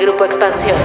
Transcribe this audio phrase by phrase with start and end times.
[0.00, 0.76] Grupo Expansión.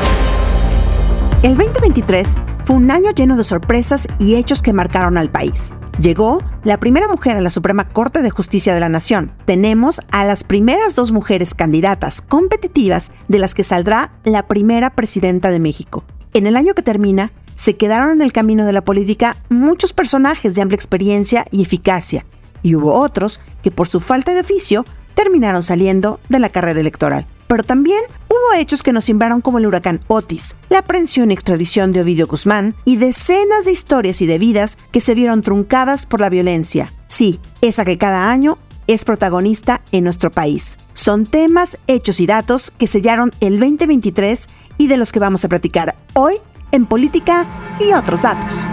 [1.43, 5.73] El 2023 fue un año lleno de sorpresas y hechos que marcaron al país.
[5.99, 9.33] Llegó la primera mujer a la Suprema Corte de Justicia de la Nación.
[9.45, 15.51] Tenemos a las primeras dos mujeres candidatas competitivas de las que saldrá la primera presidenta
[15.51, 16.05] de México.
[16.33, 20.55] En el año que termina, se quedaron en el camino de la política muchos personajes
[20.55, 22.25] de amplia experiencia y eficacia,
[22.63, 24.85] y hubo otros que por su falta de oficio
[25.15, 27.27] terminaron saliendo de la carrera electoral.
[27.47, 27.99] Pero también
[28.31, 32.27] hubo hechos que nos simbraron como el huracán Otis, la aprehensión y extradición de Ovidio
[32.27, 36.91] Guzmán y decenas de historias y de vidas que se vieron truncadas por la violencia.
[37.07, 40.79] Sí, esa que cada año es protagonista en nuestro país.
[40.93, 45.49] Son temas, hechos y datos que sellaron el 2023 y de los que vamos a
[45.49, 46.35] platicar hoy
[46.71, 47.45] en Política
[47.79, 48.65] y otros datos.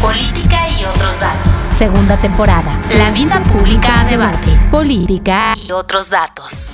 [0.00, 1.58] Política y otros datos.
[1.58, 2.80] Segunda temporada.
[2.96, 4.48] La vida pública a debate.
[4.70, 6.73] Política y otros datos.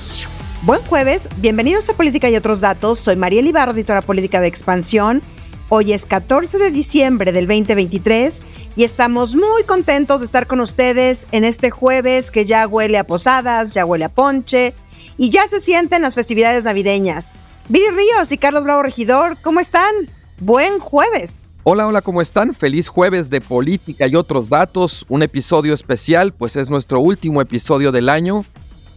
[0.63, 2.99] Buen jueves, bienvenidos a Política y otros datos.
[2.99, 5.23] Soy María Ibarra, editora política de Expansión.
[5.69, 8.43] Hoy es 14 de diciembre del 2023
[8.75, 13.05] y estamos muy contentos de estar con ustedes en este jueves que ya huele a
[13.05, 14.75] posadas, ya huele a ponche
[15.17, 17.33] y ya se sienten las festividades navideñas.
[17.67, 19.91] Viri Ríos y Carlos Bravo Regidor, ¿cómo están?
[20.39, 21.47] Buen jueves.
[21.63, 22.53] Hola, hola, ¿cómo están?
[22.53, 25.07] Feliz jueves de política y otros datos.
[25.09, 28.45] Un episodio especial, pues es nuestro último episodio del año.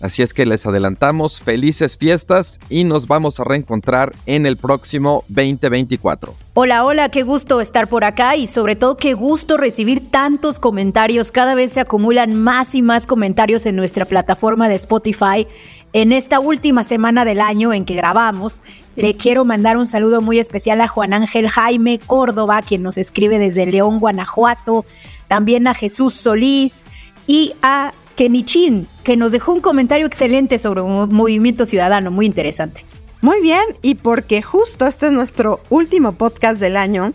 [0.04, 5.24] Así es que les adelantamos felices fiestas y nos vamos a reencontrar en el próximo
[5.28, 6.34] 2024.
[6.52, 11.32] Hola, hola, qué gusto estar por acá y sobre todo qué gusto recibir tantos comentarios.
[11.32, 15.46] Cada vez se acumulan más y más comentarios en nuestra plataforma de Spotify.
[15.94, 18.60] En esta última semana del año en que grabamos,
[18.96, 23.38] le quiero mandar un saludo muy especial a Juan Ángel Jaime Córdoba, quien nos escribe
[23.38, 24.84] desde León, Guanajuato,
[25.28, 26.84] también a Jesús Solís
[27.26, 32.84] y a Kenichin, que nos dejó un comentario excelente sobre un movimiento ciudadano, muy interesante.
[33.20, 37.14] Muy bien, y porque justo este es nuestro último podcast del año,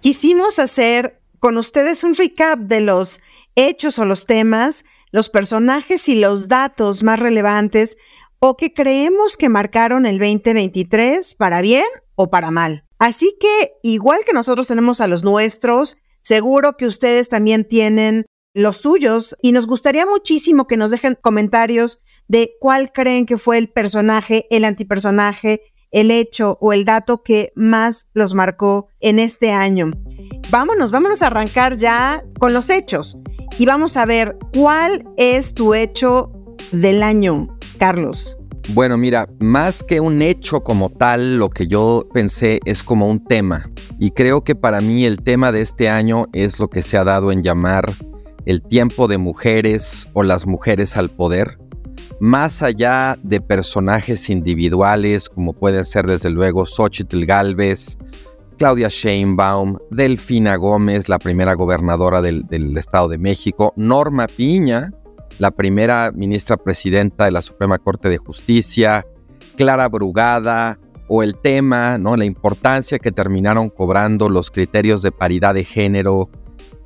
[0.00, 3.20] quisimos hacer con ustedes un recap de los
[3.56, 7.96] hechos o los temas, los personajes y los datos más relevantes
[8.38, 11.84] o que creemos que marcaron el 2023 para bien
[12.14, 12.84] o para mal.
[12.98, 18.78] Así que, igual que nosotros tenemos a los nuestros, seguro que ustedes también tienen los
[18.78, 23.68] suyos y nos gustaría muchísimo que nos dejen comentarios de cuál creen que fue el
[23.68, 25.62] personaje, el antipersonaje,
[25.92, 29.90] el hecho o el dato que más los marcó en este año.
[30.50, 33.18] Vámonos, vámonos a arrancar ya con los hechos
[33.58, 36.32] y vamos a ver cuál es tu hecho
[36.72, 38.36] del año, Carlos.
[38.72, 43.24] Bueno, mira, más que un hecho como tal, lo que yo pensé es como un
[43.24, 43.68] tema.
[43.98, 47.02] Y creo que para mí el tema de este año es lo que se ha
[47.02, 47.92] dado en llamar
[48.46, 51.58] el tiempo de mujeres o las mujeres al poder,
[52.20, 57.98] más allá de personajes individuales como pueden ser desde luego Xochitl Galvez,
[58.58, 64.90] Claudia Sheinbaum, Delfina Gómez, la primera gobernadora del, del, Estado de México, Norma Piña,
[65.38, 69.06] la primera ministra presidenta de la Suprema Corte de Justicia,
[69.56, 70.78] Clara Brugada,
[71.12, 72.16] o el tema, ¿no?
[72.16, 76.30] la importancia que terminaron cobrando los criterios de paridad de género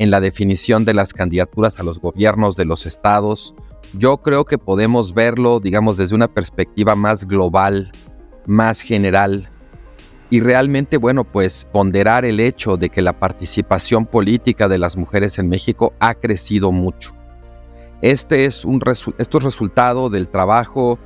[0.04, 3.54] en la definición de las candidaturas a los gobiernos de los estados,
[3.94, 7.90] yo creo que podemos verlo, digamos, desde una perspectiva más global,
[8.46, 9.48] más general,
[10.28, 15.38] y realmente, bueno, pues ponderar el hecho de que la participación política de las mujeres
[15.38, 17.14] en México ha crecido mucho.
[18.02, 18.82] Este es un
[19.18, 20.98] esto es resultado del trabajo,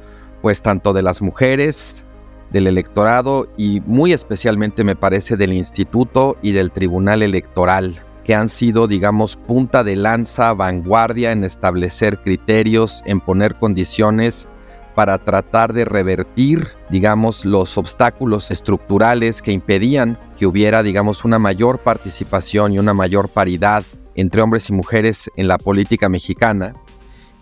[0.42, 2.04] pues tanto de las mujeres,
[2.50, 8.50] del electorado y muy especialmente me parece del instituto y del tribunal electoral que han
[8.50, 14.46] sido, digamos, punta de lanza, vanguardia en establecer criterios, en poner condiciones
[14.94, 21.78] para tratar de revertir, digamos, los obstáculos estructurales que impedían que hubiera, digamos, una mayor
[21.78, 23.82] participación y una mayor paridad
[24.14, 26.74] entre hombres y mujeres en la política mexicana.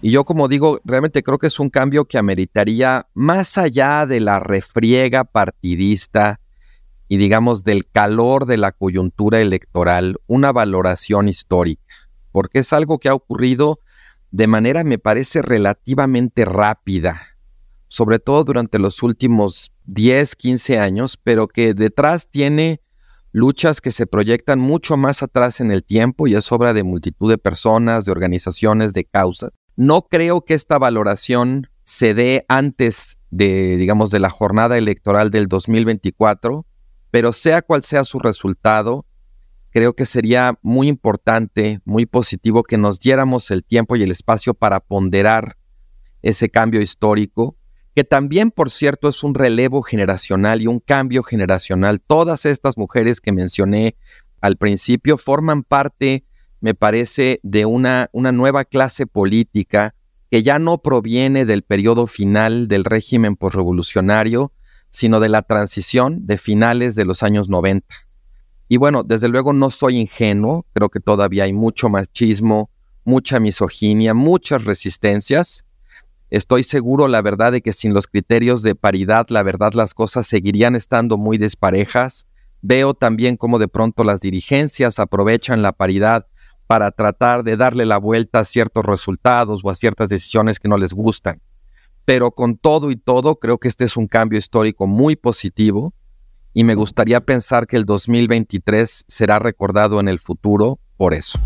[0.01, 4.21] Y yo como digo, realmente creo que es un cambio que ameritaría más allá de
[4.21, 6.39] la refriega partidista
[7.09, 11.95] y digamos del calor de la coyuntura electoral una valoración histórica,
[12.33, 13.81] porque es algo que ha ocurrido
[14.31, 17.23] de manera, me parece, relativamente rápida,
[17.89, 22.81] sobre todo durante los últimos 10, 15 años, pero que detrás tiene
[23.33, 27.31] luchas que se proyectan mucho más atrás en el tiempo y es obra de multitud
[27.31, 29.51] de personas, de organizaciones, de causas.
[29.77, 35.49] No creo que esta valoración se dé antes de, digamos, de la jornada electoral del
[35.49, 36.67] 2024,
[37.11, 39.07] pero sea cual sea su resultado,
[39.71, 44.55] creo que sería muy importante, muy positivo que nos diéramos el tiempo y el espacio
[44.55, 45.59] para ponderar
[46.23, 47.57] ese cambio histórico,
[47.95, 52.01] que también, por cierto, es un relevo generacional y un cambio generacional.
[52.01, 53.97] Todas estas mujeres que mencioné
[54.41, 56.25] al principio forman parte,
[56.61, 59.95] me parece, de una, una nueva clase política
[60.31, 64.53] que ya no proviene del periodo final del régimen posrevolucionario,
[64.97, 67.87] sino de la transición de finales de los años 90.
[68.67, 72.71] Y bueno, desde luego no soy ingenuo, creo que todavía hay mucho machismo,
[73.05, 75.67] mucha misoginia, muchas resistencias,
[76.29, 80.27] Estoy seguro, la verdad, de que sin los criterios de paridad, la verdad, las cosas
[80.27, 82.27] seguirían estando muy desparejas.
[82.63, 86.27] Veo también cómo de pronto las dirigencias aprovechan la paridad
[86.67, 90.79] para tratar de darle la vuelta a ciertos resultados o a ciertas decisiones que no
[90.79, 91.41] les gustan.
[92.07, 95.93] Pero con todo y todo, creo que este es un cambio histórico muy positivo
[96.55, 101.39] y me gustaría pensar que el 2023 será recordado en el futuro por eso.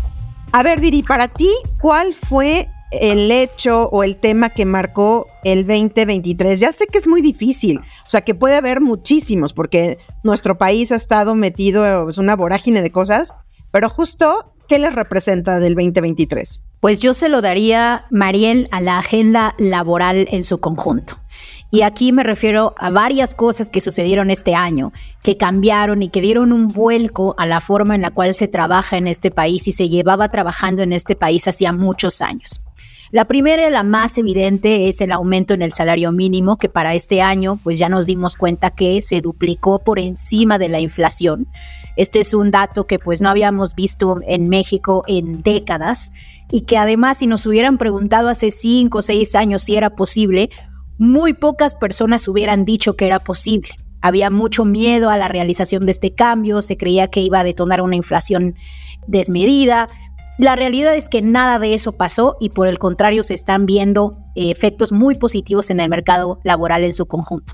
[0.53, 1.49] A ver, Diri, para ti,
[1.81, 6.59] ¿cuál fue el hecho o el tema que marcó el 2023?
[6.59, 10.91] Ya sé que es muy difícil, o sea, que puede haber muchísimos, porque nuestro país
[10.91, 13.33] ha estado metido pues, una vorágine de cosas,
[13.71, 16.63] pero justo, ¿qué les representa del 2023?
[16.81, 21.19] Pues yo se lo daría, Mariel, a la agenda laboral en su conjunto.
[21.69, 24.91] Y aquí me refiero a varias cosas que sucedieron este año,
[25.21, 28.97] que cambiaron y que dieron un vuelco a la forma en la cual se trabaja
[28.97, 32.61] en este país y se llevaba trabajando en este país hacía muchos años.
[33.11, 36.93] La primera y la más evidente es el aumento en el salario mínimo, que para
[36.93, 41.49] este año pues ya nos dimos cuenta que se duplicó por encima de la inflación.
[41.97, 46.13] Este es un dato que pues no habíamos visto en México en décadas
[46.51, 50.49] y que además si nos hubieran preguntado hace cinco o seis años si era posible,
[50.97, 53.71] muy pocas personas hubieran dicho que era posible.
[54.01, 57.81] Había mucho miedo a la realización de este cambio, se creía que iba a detonar
[57.81, 58.55] una inflación
[59.05, 59.89] desmedida,
[60.41, 64.17] la realidad es que nada de eso pasó y por el contrario se están viendo
[64.35, 67.53] eh, efectos muy positivos en el mercado laboral en su conjunto.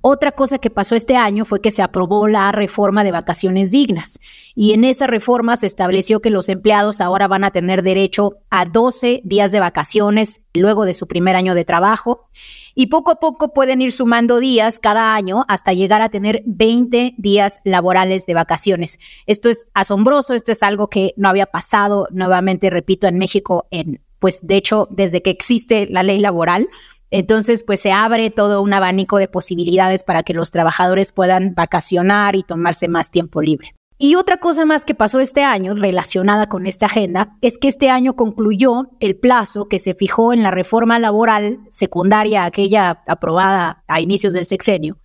[0.00, 4.20] Otra cosa que pasó este año fue que se aprobó la reforma de vacaciones dignas
[4.54, 8.66] y en esa reforma se estableció que los empleados ahora van a tener derecho a
[8.66, 12.28] 12 días de vacaciones luego de su primer año de trabajo
[12.74, 17.14] y poco a poco pueden ir sumando días cada año hasta llegar a tener 20
[17.18, 18.98] días laborales de vacaciones.
[19.26, 24.00] Esto es asombroso, esto es algo que no había pasado, nuevamente repito, en México en
[24.18, 26.68] pues de hecho desde que existe la ley laboral
[27.12, 32.36] entonces, pues se abre todo un abanico de posibilidades para que los trabajadores puedan vacacionar
[32.36, 33.74] y tomarse más tiempo libre.
[34.04, 37.88] Y otra cosa más que pasó este año relacionada con esta agenda es que este
[37.88, 44.00] año concluyó el plazo que se fijó en la reforma laboral secundaria, aquella aprobada a
[44.00, 44.98] inicios del sexenio,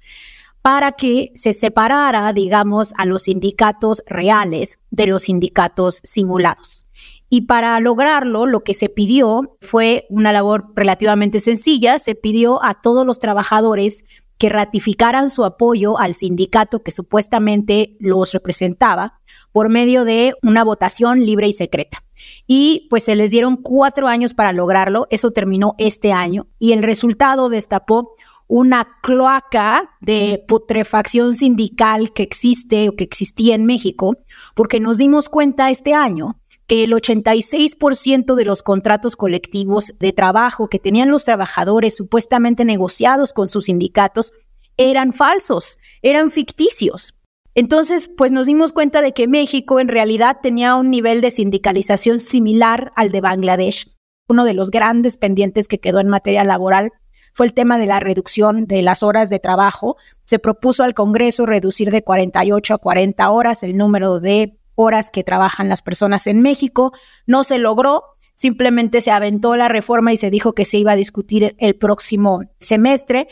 [0.64, 6.88] para que se separara, digamos, a los sindicatos reales de los sindicatos simulados.
[7.30, 12.00] Y para lograrlo, lo que se pidió fue una labor relativamente sencilla.
[12.00, 14.06] Se pidió a todos los trabajadores
[14.38, 19.20] que ratificaran su apoyo al sindicato que supuestamente los representaba
[19.52, 22.04] por medio de una votación libre y secreta.
[22.46, 25.08] Y pues se les dieron cuatro años para lograrlo.
[25.10, 28.14] Eso terminó este año y el resultado destapó
[28.48, 34.18] una cloaca de putrefacción sindical que existe o que existía en México,
[34.56, 40.68] porque nos dimos cuenta este año que el 86% de los contratos colectivos de trabajo
[40.68, 44.34] que tenían los trabajadores supuestamente negociados con sus sindicatos
[44.76, 47.20] eran falsos, eran ficticios.
[47.56, 52.20] Entonces, pues nos dimos cuenta de que México en realidad tenía un nivel de sindicalización
[52.20, 53.96] similar al de Bangladesh.
[54.30, 56.92] Uno de los grandes pendientes que quedó en materia laboral
[57.34, 59.96] fue el tema de la reducción de las horas de trabajo.
[60.26, 65.26] Se propuso al Congreso reducir de 48 a 40 horas el número de horas que
[65.26, 66.94] trabajan las personas en México.
[67.26, 68.04] No se logró,
[68.36, 72.44] simplemente se aventó la reforma y se dijo que se iba a discutir el próximo
[72.60, 73.28] semestre.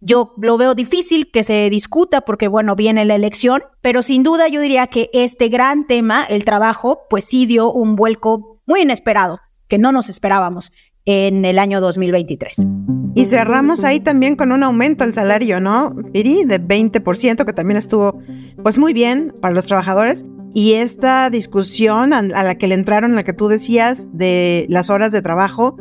[0.00, 4.48] Yo lo veo difícil que se discuta porque, bueno, viene la elección, pero sin duda
[4.48, 9.40] yo diría que este gran tema, el trabajo, pues sí dio un vuelco muy inesperado,
[9.66, 10.72] que no nos esperábamos
[11.04, 12.66] en el año 2023.
[13.14, 16.44] Y cerramos ahí también con un aumento al salario, ¿no, Piri?
[16.44, 18.20] De 20%, que también estuvo
[18.62, 20.24] pues muy bien para los trabajadores.
[20.58, 25.12] Y esta discusión a, la que le entraron, la que tú decías, de las horas
[25.12, 25.76] de trabajo,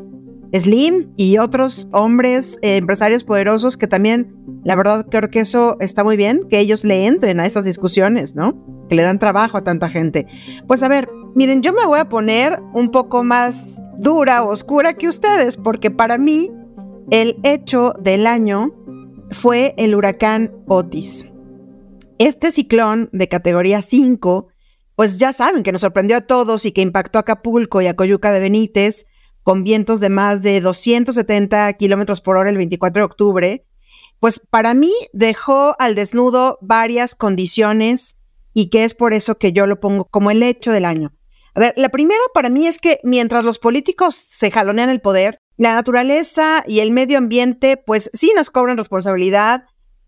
[0.53, 6.03] Slim y otros hombres eh, empresarios poderosos que también, la verdad, creo que eso está
[6.03, 8.53] muy bien, que ellos le entren a estas discusiones, ¿no?
[8.87, 10.27] Que le dan trabajo a tanta gente.
[10.67, 15.09] Pues a ver, miren, yo me voy a poner un poco más dura oscura que
[15.09, 16.51] ustedes, porque para mí
[17.09, 18.75] el hecho del año
[19.31, 21.31] fue el huracán Otis.
[22.19, 24.49] Este ciclón de categoría 5
[24.97, 27.95] pues ya saben que nos sorprendió a todos y que impactó a Acapulco y a
[27.95, 29.05] Coyuca de Benítez
[29.43, 33.67] con vientos de más de 270 kilómetros por hora el 24 de octubre,
[34.19, 38.19] pues para mí dejó al desnudo varias condiciones
[38.55, 41.13] y que es por eso que yo lo pongo como el hecho del año.
[41.53, 45.37] A ver, la primera para mí es que mientras los políticos se jalonean el poder,
[45.57, 49.65] la naturaleza y el medio ambiente, pues sí nos cobran responsabilidad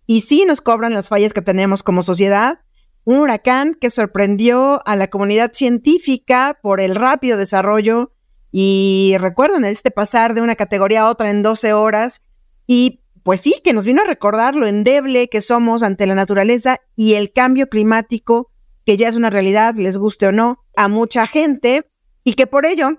[0.08, 2.62] y sí nos cobran las fallas que tenemos como sociedad.
[3.10, 8.12] Un huracán que sorprendió a la comunidad científica por el rápido desarrollo
[8.52, 12.22] y recuerdan este pasar de una categoría a otra en 12 horas.
[12.68, 16.78] Y pues sí, que nos vino a recordar lo endeble que somos ante la naturaleza
[16.96, 18.52] y el cambio climático,
[18.86, 21.90] que ya es una realidad, les guste o no, a mucha gente
[22.24, 22.90] y que por ello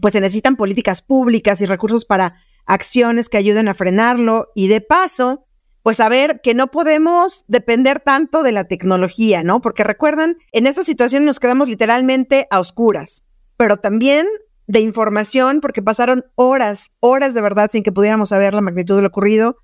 [0.00, 4.52] pues se necesitan políticas públicas y recursos para acciones que ayuden a frenarlo.
[4.54, 5.48] Y de paso,
[5.82, 9.60] pues saber que no podemos depender tanto de la tecnología, ¿no?
[9.60, 13.24] Porque recuerdan, en esta situación nos quedamos literalmente a oscuras,
[13.56, 14.26] pero también
[14.66, 19.02] de información porque pasaron horas, horas de verdad sin que pudiéramos saber la magnitud de
[19.02, 19.56] lo ocurrido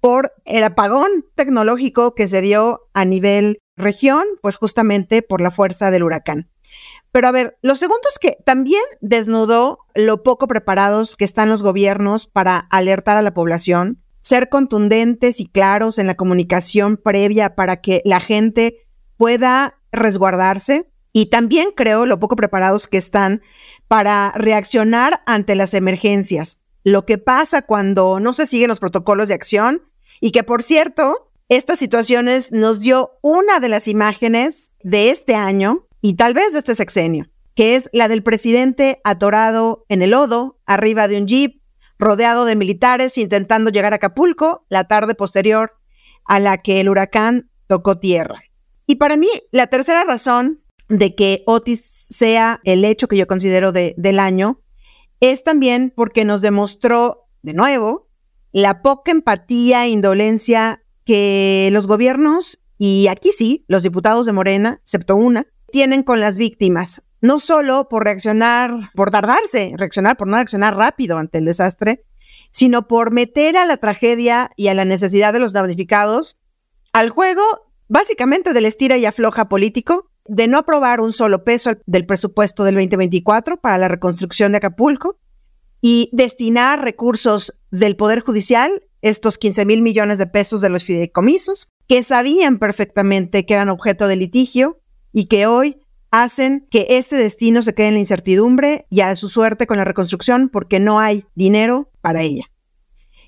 [0.00, 5.90] por el apagón tecnológico que se dio a nivel región, pues justamente por la fuerza
[5.90, 6.50] del huracán.
[7.12, 11.62] Pero a ver, lo segundo es que también desnudó lo poco preparados que están los
[11.62, 17.80] gobiernos para alertar a la población, ser contundentes y claros en la comunicación previa para
[17.80, 18.86] que la gente
[19.16, 20.90] pueda resguardarse.
[21.12, 23.42] Y también creo lo poco preparados que están
[23.88, 26.62] para reaccionar ante las emergencias.
[26.84, 29.82] Lo que pasa cuando no se siguen los protocolos de acción
[30.20, 35.88] y que, por cierto, estas situaciones nos dio una de las imágenes de este año
[36.00, 40.60] y tal vez de este sexenio, que es la del presidente atorado en el lodo,
[40.64, 41.59] arriba de un jeep,
[42.00, 45.72] rodeado de militares intentando llegar a Acapulco la tarde posterior
[46.24, 48.42] a la que el huracán tocó tierra.
[48.86, 53.70] Y para mí, la tercera razón de que Otis sea el hecho que yo considero
[53.72, 54.60] del año
[55.20, 58.08] es también porque nos demostró, de nuevo,
[58.52, 64.80] la poca empatía e indolencia que los gobiernos, y aquí sí, los diputados de Morena,
[64.82, 70.36] excepto una, tienen con las víctimas, no solo por reaccionar, por tardarse, reaccionar, por no
[70.36, 72.04] reaccionar rápido ante el desastre,
[72.50, 76.38] sino por meter a la tragedia y a la necesidad de los damnificados
[76.92, 77.42] al juego
[77.88, 82.76] básicamente del estira y afloja político, de no aprobar un solo peso del presupuesto del
[82.76, 85.18] 2024 para la reconstrucción de Acapulco
[85.80, 91.68] y destinar recursos del Poder Judicial, estos 15 mil millones de pesos de los fideicomisos,
[91.88, 94.80] que sabían perfectamente que eran objeto de litigio
[95.12, 99.28] y que hoy hacen que ese destino se quede en la incertidumbre y a su
[99.28, 102.50] suerte con la reconstrucción porque no hay dinero para ella.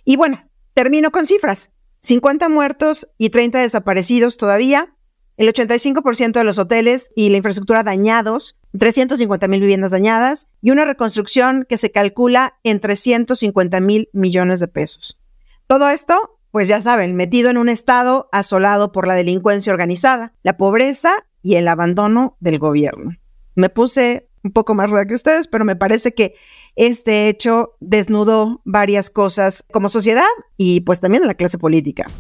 [0.05, 1.71] Y bueno, termino con cifras.
[2.01, 4.97] 50 muertos y 30 desaparecidos todavía,
[5.37, 10.85] el 85% de los hoteles y la infraestructura dañados, 350 mil viviendas dañadas y una
[10.85, 15.21] reconstrucción que se calcula en 350 mil millones de pesos.
[15.69, 20.57] Todo esto, pues ya saben, metido en un estado asolado por la delincuencia organizada, la
[20.57, 21.13] pobreza
[21.43, 23.17] y el abandono del gobierno.
[23.55, 26.35] Me puse un poco más ruda que ustedes, pero me parece que
[26.75, 30.25] este hecho desnudó varias cosas como sociedad
[30.57, 32.11] y pues también la clase política.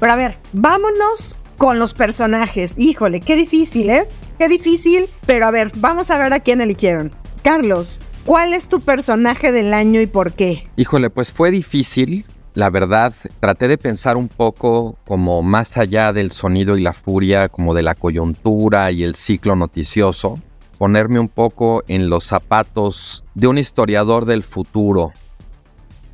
[0.00, 2.78] Pero a ver, vámonos con los personajes.
[2.78, 4.08] Híjole, qué difícil, ¿eh?
[4.38, 7.12] Qué difícil, pero a ver, vamos a ver a quién eligieron.
[7.42, 10.68] Carlos, ¿cuál es tu personaje del año y por qué?
[10.76, 16.32] Híjole, pues fue difícil la verdad, traté de pensar un poco como más allá del
[16.32, 20.38] sonido y la furia, como de la coyuntura y el ciclo noticioso,
[20.76, 25.12] ponerme un poco en los zapatos de un historiador del futuro.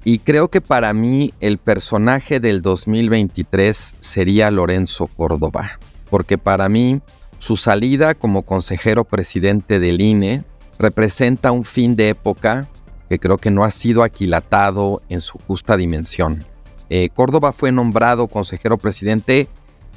[0.04, 7.00] Y creo que para mí el personaje del 2023 sería Lorenzo Córdoba, porque para mí
[7.38, 10.45] su salida como consejero presidente del INE
[10.78, 12.68] representa un fin de época
[13.09, 16.45] que creo que no ha sido aquilatado en su justa dimensión.
[16.91, 19.49] Eh, Córdoba fue nombrado consejero presidente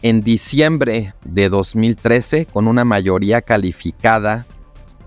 [0.02, 4.46] en diciembre de 2013 con una mayoría calificada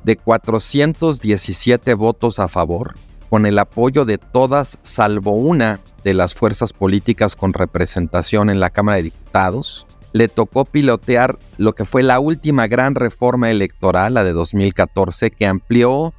[0.05, 2.95] de 417 votos a favor,
[3.29, 8.71] con el apoyo de todas salvo una de las fuerzas políticas con representación en la
[8.71, 9.87] Cámara de Diputados.
[10.13, 15.47] Le tocó pilotear lo que fue la última gran reforma electoral, la de 2014, que
[15.47, 16.13] amplió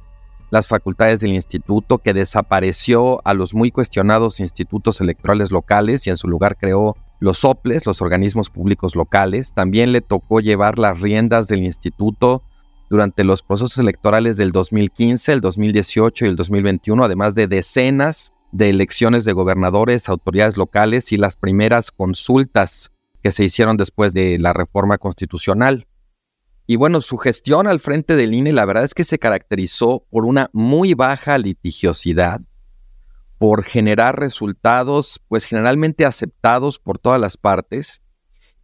[0.56, 6.16] las facultades del instituto, que desapareció a los muy cuestionados institutos electorales locales y en
[6.16, 9.52] su lugar creó los OPLES, los organismos públicos locales.
[9.52, 12.42] También le tocó llevar las riendas del instituto
[12.88, 18.70] durante los procesos electorales del 2015, el 2018 y el 2021, además de decenas de
[18.70, 24.54] elecciones de gobernadores, autoridades locales y las primeras consultas que se hicieron después de la
[24.54, 25.86] reforma constitucional.
[26.66, 30.24] Y bueno, su gestión al frente del INE la verdad es que se caracterizó por
[30.24, 32.40] una muy baja litigiosidad,
[33.38, 38.02] por generar resultados pues generalmente aceptados por todas las partes,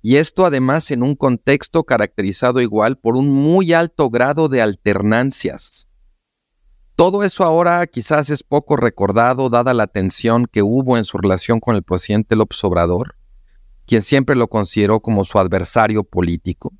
[0.02, 5.86] y esto además en un contexto caracterizado igual por un muy alto grado de alternancias.
[6.96, 11.60] Todo eso ahora quizás es poco recordado dada la tensión que hubo en su relación
[11.60, 13.16] con el presidente López Obrador,
[13.86, 16.72] quien siempre lo consideró como su adversario político.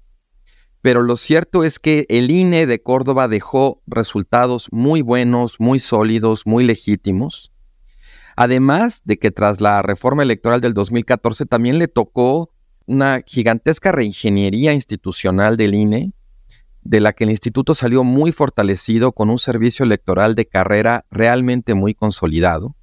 [0.82, 6.44] Pero lo cierto es que el INE de Córdoba dejó resultados muy buenos, muy sólidos,
[6.44, 7.52] muy legítimos.
[8.34, 12.50] Además de que tras la reforma electoral del 2014 también le tocó
[12.86, 16.12] una gigantesca reingeniería institucional del INE,
[16.82, 21.74] de la que el instituto salió muy fortalecido con un servicio electoral de carrera realmente
[21.74, 22.74] muy consolidado.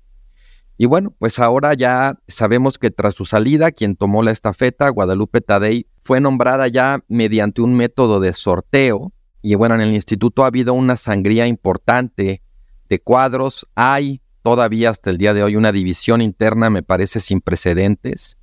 [0.78, 5.42] Y bueno, pues ahora ya sabemos que tras su salida, quien tomó la estafeta, Guadalupe
[5.42, 9.14] Tadei, fue nombrada ya mediante un método de sorteo.
[9.44, 12.42] Y bueno, en el instituto ha habido una sangría importante
[12.90, 13.68] de cuadros.
[13.76, 18.38] Hay todavía hasta el día de hoy una división interna, me parece, sin precedentes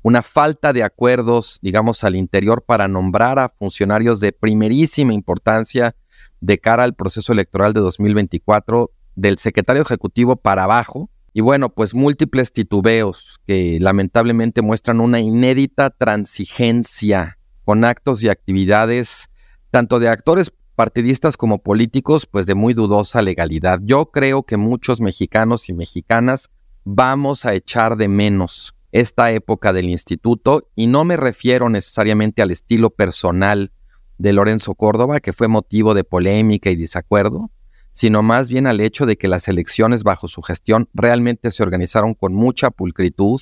[0.00, 5.96] una falta de acuerdos, digamos, al interior para nombrar a funcionarios de primerísima importancia
[6.40, 11.10] de cara al proceso electoral de 2024 del secretario ejecutivo para abajo.
[11.38, 19.30] Y bueno, pues múltiples titubeos que lamentablemente muestran una inédita transigencia con actos y actividades
[19.70, 23.78] tanto de actores partidistas como políticos, pues de muy dudosa legalidad.
[23.84, 26.50] Yo creo que muchos mexicanos y mexicanas
[26.82, 32.50] vamos a echar de menos esta época del instituto y no me refiero necesariamente al
[32.50, 33.70] estilo personal
[34.18, 37.52] de Lorenzo Córdoba, que fue motivo de polémica y desacuerdo,
[37.98, 42.14] sino más bien al hecho de que las elecciones bajo su gestión realmente se organizaron
[42.14, 43.40] con mucha pulcritud,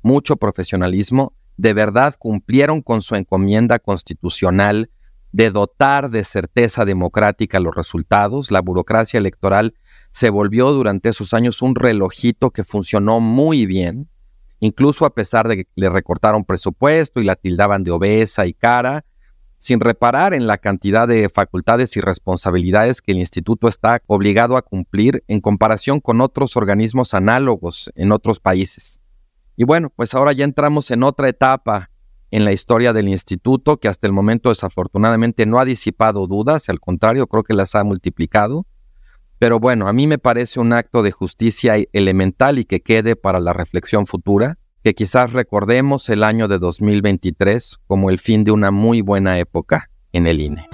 [0.00, 4.90] mucho profesionalismo, de verdad cumplieron con su encomienda constitucional
[5.32, 9.74] de dotar de certeza democrática los resultados, la burocracia electoral
[10.10, 14.08] se volvió durante esos años un relojito que funcionó muy bien,
[14.58, 19.04] incluso a pesar de que le recortaron presupuesto y la tildaban de obesa y cara,
[19.58, 24.62] sin reparar en la cantidad de facultades y responsabilidades que el instituto está obligado a
[24.62, 29.00] cumplir en comparación con otros organismos análogos en otros países.
[29.56, 31.90] Y bueno, pues ahora ya entramos en otra etapa
[32.30, 36.78] en la historia del instituto que hasta el momento desafortunadamente no ha disipado dudas, al
[36.78, 38.66] contrario, creo que las ha multiplicado.
[39.38, 43.40] Pero bueno, a mí me parece un acto de justicia elemental y que quede para
[43.40, 48.70] la reflexión futura, que quizás recordemos el año de 2023 como el fin de una
[48.70, 50.66] muy buena época en el INE.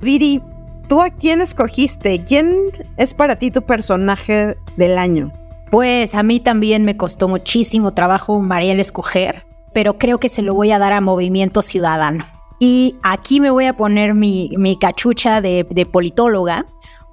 [0.00, 0.40] Viri,
[0.88, 2.22] ¿tú a quién escogiste?
[2.22, 5.32] ¿Quién es para ti tu personaje del año?
[5.68, 10.54] Pues a mí también me costó muchísimo trabajo Mariel escoger, pero creo que se lo
[10.54, 12.24] voy a dar a Movimiento Ciudadano.
[12.60, 16.66] Y aquí me voy a poner mi, cachucha de, de politóloga,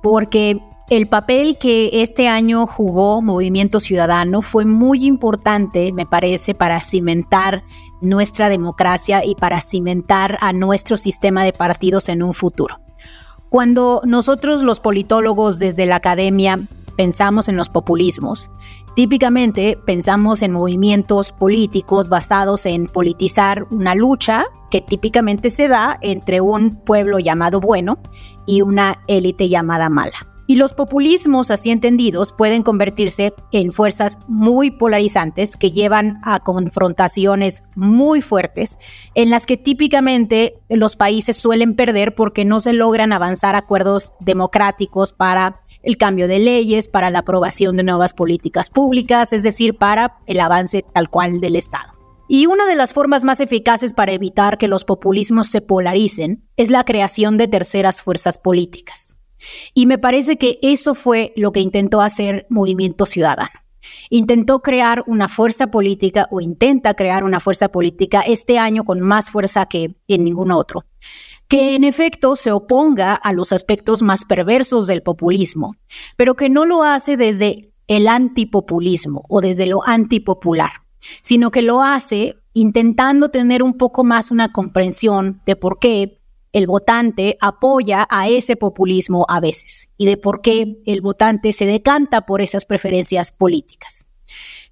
[0.03, 6.79] porque el papel que este año jugó Movimiento Ciudadano fue muy importante, me parece, para
[6.79, 7.63] cimentar
[8.01, 12.79] nuestra democracia y para cimentar a nuestro sistema de partidos en un futuro.
[13.49, 18.51] Cuando nosotros los politólogos desde la academia pensamos en los populismos,
[18.95, 26.39] típicamente pensamos en movimientos políticos basados en politizar una lucha que típicamente se da entre
[26.39, 27.99] un pueblo llamado bueno
[28.45, 30.36] y una élite llamada mala.
[30.49, 37.63] Y los populismos así entendidos pueden convertirse en fuerzas muy polarizantes que llevan a confrontaciones
[37.75, 38.79] muy fuertes
[39.13, 45.11] en las que típicamente los países suelen perder porque no se logran avanzar acuerdos democráticos
[45.11, 50.17] para el cambio de leyes, para la aprobación de nuevas políticas públicas, es decir, para
[50.27, 51.91] el avance tal cual del Estado.
[52.29, 56.69] Y una de las formas más eficaces para evitar que los populismos se polaricen es
[56.69, 59.16] la creación de terceras fuerzas políticas.
[59.73, 63.51] Y me parece que eso fue lo que intentó hacer Movimiento Ciudadano.
[64.09, 69.29] Intentó crear una fuerza política o intenta crear una fuerza política este año con más
[69.29, 70.85] fuerza que en ningún otro,
[71.47, 75.75] que en efecto se oponga a los aspectos más perversos del populismo,
[76.17, 80.71] pero que no lo hace desde el antipopulismo o desde lo antipopular,
[81.21, 86.16] sino que lo hace intentando tener un poco más una comprensión de por qué
[86.57, 91.67] el votante apoya a ese populismo a veces y de por qué el votante se
[91.67, 94.07] decanta por esas preferencias políticas.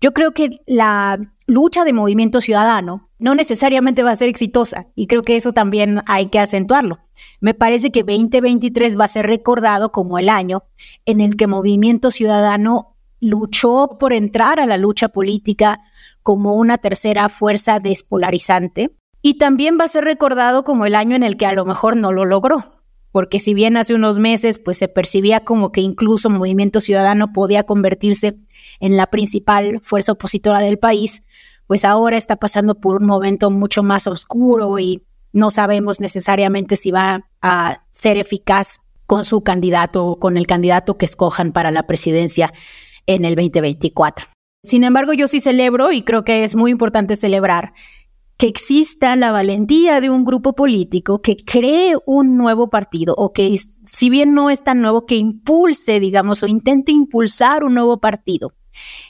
[0.02, 5.06] Yo creo que la lucha de movimiento ciudadano no necesariamente va a ser exitosa y
[5.06, 7.02] creo que eso también hay que acentuarlo.
[7.39, 10.63] Me parece que 2023 va a ser recordado como el año
[11.06, 15.82] en el que movimiento ciudadano luchó por entrar a la lucha política
[16.24, 18.95] como una tercera fuerza despolarizante
[19.26, 21.98] Y también va a ser recordado como el año en el que a lo mejor
[21.98, 22.64] no lo logró,
[23.12, 27.64] porque si bien hace unos meses pues se percibía como que incluso Movimiento Ciudadano podía
[27.64, 28.36] convertirse
[28.80, 31.24] en la principal fuerza opositora del país,
[31.66, 35.02] pues ahora está pasando por un momento mucho más oscuro y
[35.34, 41.00] no sabemos necesariamente si va a ser eficaz con su candidato o con el candidato
[41.00, 42.54] que escojan para la presidencia
[43.08, 44.28] en el 2024.
[44.64, 47.74] Sin embargo, yo sí celebro y creo que es muy importante celebrar
[48.38, 53.58] que exista la valentía de un grupo político que cree un nuevo partido o que
[53.58, 58.52] si bien no es tan nuevo, que impulse, digamos, o intente impulsar un nuevo partido,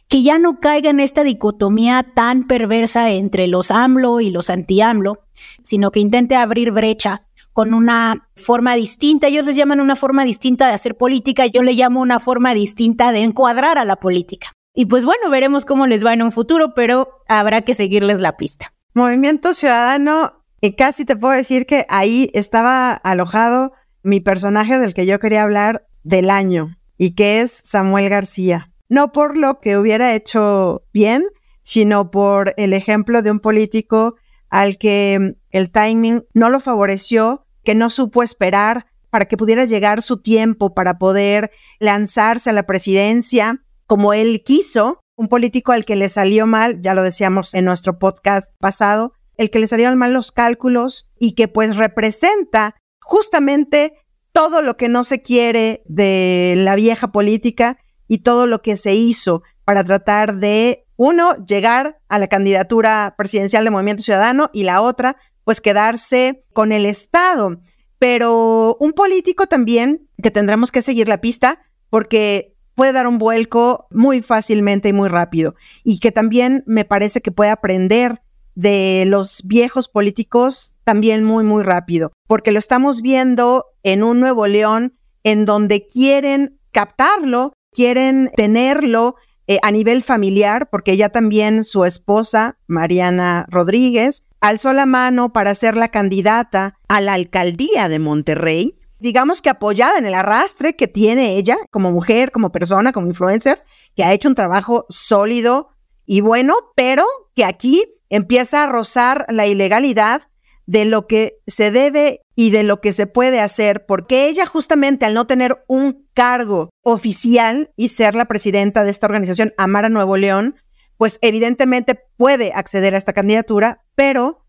[0.08, 5.20] que ya no caiga en esta dicotomía tan perversa entre los AMLO y los anti-AMLO,
[5.64, 9.28] sino que intente abrir brecha con una forma distinta.
[9.28, 13.12] Ellos les llaman una forma distinta de hacer política, yo le llamo una forma distinta
[13.12, 14.52] de encuadrar a la política.
[14.76, 18.36] Y pues bueno, veremos cómo les va en un futuro, pero habrá que seguirles la
[18.36, 18.75] pista.
[18.96, 25.06] Movimiento Ciudadano, y casi te puedo decir que ahí estaba alojado mi personaje del que
[25.06, 28.72] yo quería hablar del año, y que es Samuel García.
[28.88, 31.26] No por lo que hubiera hecho bien,
[31.62, 34.16] sino por el ejemplo de un político
[34.50, 40.04] al que el timing no lo favoreció que no supo esperar para que pudiera llegar
[40.04, 45.96] su tiempo para poder lanzarse a la presidencia como él quiso, un político al que
[45.96, 50.14] le salió mal, ya lo decíamos en nuestro podcast pasado, el que le salieron mal
[50.14, 53.94] los cálculos y que pues representa justamente
[54.32, 58.94] todo lo que no se quiere de la vieja política y todo lo que se
[58.94, 64.82] hizo para tratar de, uno, llegar a la candidatura presidencial de Movimiento Ciudadano y la
[64.82, 67.62] otra, pues quedarse con el Estado.
[68.00, 73.88] Pero un político también que tendremos que seguir la pista porque puede dar un vuelco
[73.90, 78.22] muy fácilmente y muy rápido y que también me parece que puede aprender
[78.54, 84.48] de los viejos políticos también muy, muy rápido, porque lo estamos viendo en un Nuevo
[84.48, 89.16] León en donde quieren captarlo, quieren tenerlo
[89.48, 95.54] eh, a nivel familiar, porque ella también, su esposa, Mariana Rodríguez, alzó la mano para
[95.54, 100.88] ser la candidata a la alcaldía de Monterrey, digamos que apoyada en el arrastre que
[100.88, 103.64] tiene ella como mujer, como persona, como influencer,
[103.96, 105.70] que ha hecho un trabajo sólido
[106.06, 107.06] y bueno, pero
[107.36, 110.24] que aquí empieza a rozar la ilegalidad
[110.66, 115.06] de lo que se debe y de lo que se puede hacer, porque ella justamente
[115.06, 120.18] al no tener un cargo oficial y ser la presidenta de esta organización, Amara Nuevo
[120.18, 120.56] León,
[120.98, 124.45] pues evidentemente puede acceder a esta candidatura, pero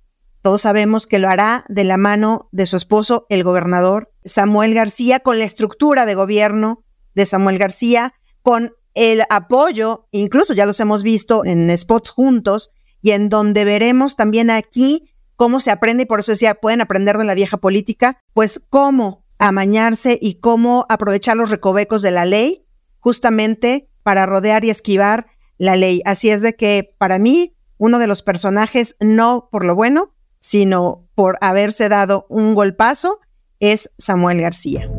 [0.47, 5.19] todos sabemos que lo hará de la mano de su esposo, el gobernador Samuel García,
[5.19, 6.85] con la estructura de gobierno
[7.17, 12.71] de Samuel García, con el apoyo, incluso ya los hemos visto en spots juntos,
[13.03, 17.19] y en donde veremos también aquí cómo se aprende, y por eso decía, pueden aprender
[17.19, 22.65] de la vieja política, pues cómo amañarse y cómo aprovechar los recovecos de la ley
[23.01, 25.27] justamente para rodear y esquivar
[25.59, 26.03] la ley.
[26.05, 31.09] Así es de que para mí, uno de los personajes, no por lo bueno, sino
[31.15, 33.21] por haberse dado un golpazo,
[33.61, 34.91] es Samuel García.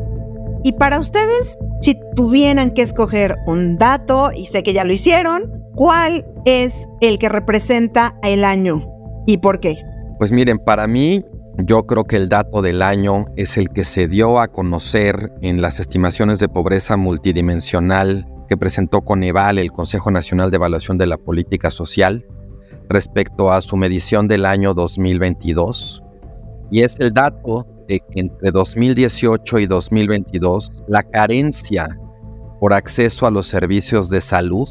[0.64, 5.64] Y para ustedes, si tuvieran que escoger un dato, y sé que ya lo hicieron,
[5.76, 8.86] ¿cuál es el que representa el año
[9.26, 9.78] y por qué?
[10.18, 11.24] Pues miren, para mí
[11.58, 15.62] yo creo que el dato del año es el que se dio a conocer en
[15.62, 21.18] las estimaciones de pobreza multidimensional que presentó Coneval, el Consejo Nacional de Evaluación de la
[21.18, 22.26] Política Social,
[22.90, 26.04] respecto a su medición del año 2022.
[26.72, 31.98] Y es el dato de que entre 2018 y 2022 la carencia
[32.60, 34.68] por acceso a los servicios de salud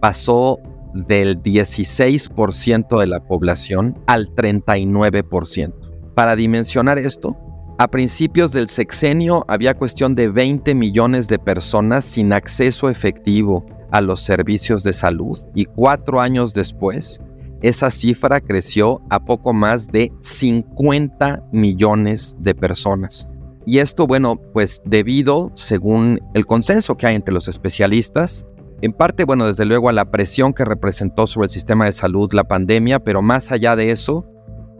[0.00, 0.58] pasó
[0.94, 6.14] del 16% de la población al 39%.
[6.14, 7.36] Para dimensionar esto,
[7.78, 14.00] a principios del sexenio había cuestión de 20 millones de personas sin acceso efectivo a
[14.00, 17.20] los servicios de salud y cuatro años después,
[17.62, 23.34] esa cifra creció a poco más de 50 millones de personas.
[23.64, 28.46] Y esto, bueno, pues debido, según el consenso que hay entre los especialistas,
[28.82, 32.32] en parte, bueno, desde luego a la presión que representó sobre el sistema de salud
[32.32, 34.26] la pandemia, pero más allá de eso,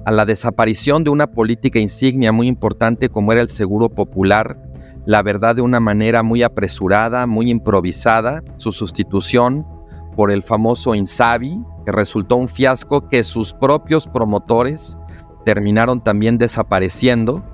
[0.04, 4.56] a la desaparición de una política insignia muy importante como era el seguro popular,
[5.04, 9.66] la verdad de una manera muy apresurada, muy improvisada, su sustitución
[10.14, 14.98] por el famoso Insabi, que resultó un fiasco que sus propios promotores
[15.44, 17.44] terminaron también desapareciendo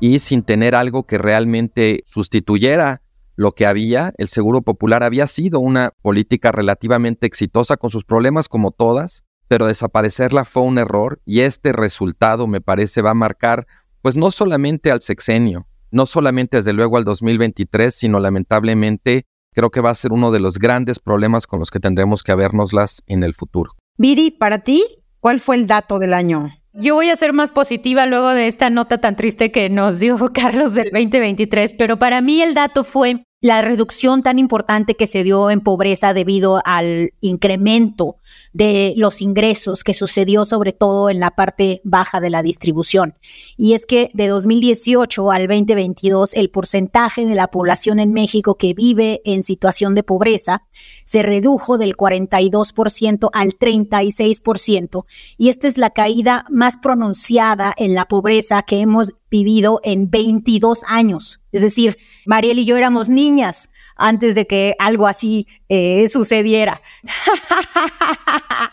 [0.00, 3.02] y sin tener algo que realmente sustituyera
[3.34, 8.48] lo que había, el Seguro Popular había sido una política relativamente exitosa con sus problemas
[8.48, 13.66] como todas, pero desaparecerla fue un error y este resultado me parece va a marcar
[14.02, 19.80] pues no solamente al sexenio, no solamente desde luego al 2023, sino lamentablemente creo que
[19.80, 23.24] va a ser uno de los grandes problemas con los que tendremos que vernoslas en
[23.24, 23.72] el futuro.
[24.00, 24.82] Viri, para ti,
[25.20, 26.48] ¿cuál fue el dato del año?
[26.72, 30.16] Yo voy a ser más positiva luego de esta nota tan triste que nos dio
[30.32, 35.22] Carlos del 2023, pero para mí el dato fue la reducción tan importante que se
[35.22, 38.16] dio en pobreza debido al incremento
[38.52, 43.14] de los ingresos que sucedió sobre todo en la parte baja de la distribución.
[43.56, 48.74] Y es que de 2018 al 2022 el porcentaje de la población en México que
[48.74, 50.66] vive en situación de pobreza
[51.04, 55.04] se redujo del 42% al 36%
[55.36, 60.82] y esta es la caída más pronunciada en la pobreza que hemos vivido en 22
[60.88, 61.40] años.
[61.52, 66.80] Es decir, Mariel y yo éramos niñas antes de que algo así eh, sucediera.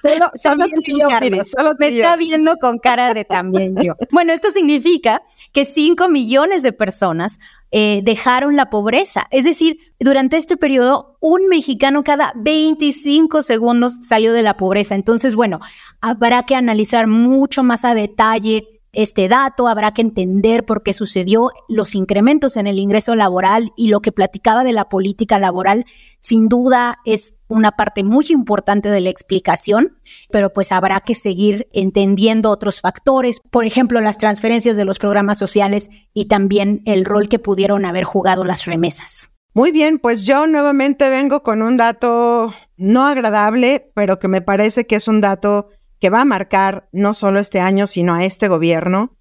[0.02, 0.32] solo,
[1.80, 3.96] me está viendo con cara de también yo.
[4.12, 5.22] Bueno, esto significa
[5.54, 7.40] que 5 millones de personas
[7.72, 9.28] eh, dejaron la pobreza.
[9.30, 14.96] Es decir, durante este periodo, un mexicano cada 25 segundos salió de la pobreza.
[14.96, 15.60] Entonces, bueno,
[16.00, 21.52] habrá que analizar mucho más a detalle este dato, habrá que entender por qué sucedió
[21.70, 25.86] los incrementos en el ingreso laboral y lo que platicaba de la política laboral,
[26.20, 30.00] sin duda es una parte muy importante de la explicación,
[30.32, 35.38] pero pues habrá que seguir entendiendo otros factores, por ejemplo, las transferencias de los programas
[35.38, 39.30] sociales y también el rol que pudieron haber jugado las remesas.
[39.54, 44.88] Muy bien, pues yo nuevamente vengo con un dato no agradable, pero que me parece
[44.88, 48.48] que es un dato que va a marcar no solo este año, sino a este
[48.48, 49.16] gobierno,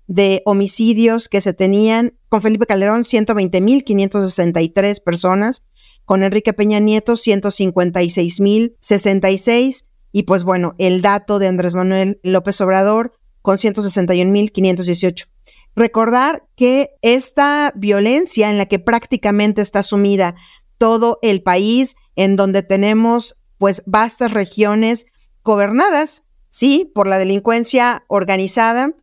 [0.07, 5.65] de homicidios que se tenían con Felipe Calderón, 120.563 personas,
[6.05, 13.19] con Enrique Peña Nieto, 156.066, y pues bueno, el dato de Andrés Manuel López Obrador,
[13.41, 15.27] con 161.518.
[15.75, 20.37] Recordar que esta violencia en la que prácticamente está sumida
[20.79, 25.07] todo el país, en donde tenemos pues vastas regiones
[25.45, 28.95] gobernadas, sí, por la delincuencia organizada,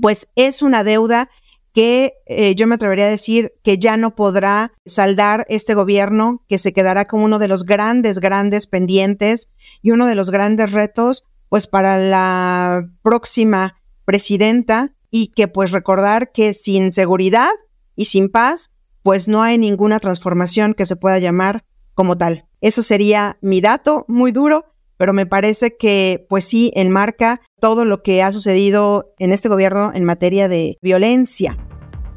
[0.00, 1.28] pues es una deuda
[1.72, 6.58] que eh, yo me atrevería a decir que ya no podrá saldar este gobierno, que
[6.58, 9.48] se quedará como uno de los grandes, grandes pendientes
[9.80, 16.32] y uno de los grandes retos, pues para la próxima presidenta y que pues recordar
[16.32, 17.50] que sin seguridad
[17.96, 22.46] y sin paz, pues no hay ninguna transformación que se pueda llamar como tal.
[22.60, 24.66] Ese sería mi dato muy duro,
[25.02, 29.90] pero me parece que pues sí enmarca todo lo que ha sucedido en este gobierno
[29.92, 31.58] en materia de violencia.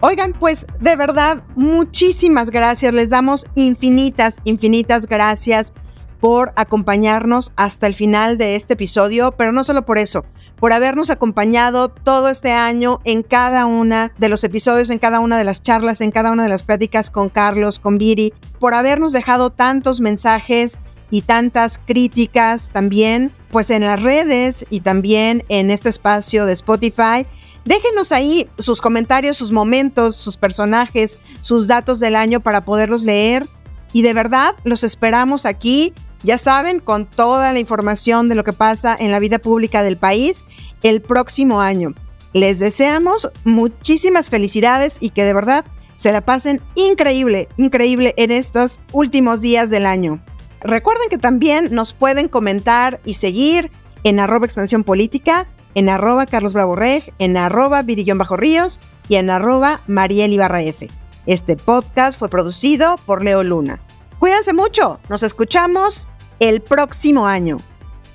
[0.01, 2.93] Oigan, pues de verdad, muchísimas gracias.
[2.93, 5.73] Les damos infinitas, infinitas gracias
[6.19, 10.23] por acompañarnos hasta el final de este episodio, pero no solo por eso,
[10.55, 15.39] por habernos acompañado todo este año en cada una de los episodios, en cada una
[15.39, 19.11] de las charlas, en cada una de las pláticas con Carlos, con Viri, por habernos
[19.11, 20.77] dejado tantos mensajes
[21.15, 27.25] y tantas críticas también, pues en las redes y también en este espacio de Spotify.
[27.63, 33.47] Déjenos ahí sus comentarios, sus momentos, sus personajes, sus datos del año para poderlos leer.
[33.93, 38.51] Y de verdad, los esperamos aquí, ya saben, con toda la información de lo que
[38.51, 40.43] pasa en la vida pública del país
[40.83, 41.93] el próximo año.
[42.33, 45.63] Les deseamos muchísimas felicidades y que de verdad
[45.95, 50.21] se la pasen increíble, increíble en estos últimos días del año.
[50.65, 53.71] Recuerden que también nos pueden comentar y seguir
[54.03, 59.15] en arroba expansión política, en arroba Carlos Bravo Reg, en arroba Virillón Bajo Ríos y
[59.15, 60.89] en arroba Mariel Ibarra F.
[61.25, 63.79] Este podcast fue producido por Leo Luna.
[64.19, 66.07] Cuídense mucho, nos escuchamos
[66.39, 67.57] el próximo año.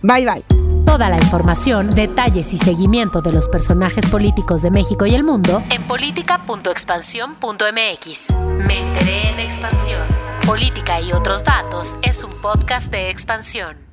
[0.03, 0.45] Bye bye.
[0.87, 5.63] Toda la información, detalles y seguimiento de los personajes políticos de México y el mundo
[5.71, 8.35] en política.expansión.mx.
[8.67, 10.30] Me enteré en expansión.
[10.51, 13.90] Política y otros datos es un podcast de expansión.